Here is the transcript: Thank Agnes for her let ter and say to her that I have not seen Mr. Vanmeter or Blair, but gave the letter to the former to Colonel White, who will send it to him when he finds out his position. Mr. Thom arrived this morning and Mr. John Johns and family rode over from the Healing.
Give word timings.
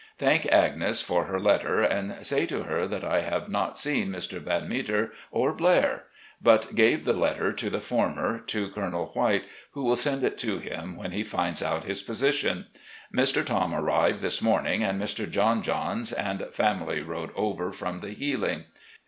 Thank 0.17 0.47
Agnes 0.47 0.99
for 0.99 1.25
her 1.25 1.39
let 1.39 1.61
ter 1.61 1.83
and 1.83 2.25
say 2.25 2.47
to 2.47 2.63
her 2.63 2.87
that 2.87 3.03
I 3.03 3.21
have 3.21 3.49
not 3.49 3.77
seen 3.77 4.09
Mr. 4.09 4.39
Vanmeter 4.43 5.11
or 5.29 5.53
Blair, 5.53 6.05
but 6.41 6.73
gave 6.73 7.05
the 7.05 7.13
letter 7.13 7.53
to 7.53 7.69
the 7.69 7.79
former 7.81 8.39
to 8.47 8.69
Colonel 8.69 9.11
White, 9.13 9.43
who 9.73 9.83
will 9.83 9.95
send 9.95 10.23
it 10.23 10.39
to 10.39 10.57
him 10.57 10.95
when 10.97 11.11
he 11.11 11.21
finds 11.21 11.61
out 11.61 11.83
his 11.83 12.01
position. 12.01 12.65
Mr. 13.15 13.45
Thom 13.45 13.75
arrived 13.75 14.23
this 14.23 14.41
morning 14.41 14.81
and 14.83 14.99
Mr. 14.99 15.29
John 15.29 15.61
Johns 15.61 16.11
and 16.11 16.47
family 16.51 17.01
rode 17.03 17.29
over 17.35 17.71
from 17.71 17.99
the 17.99 18.09
Healing. 18.13 18.63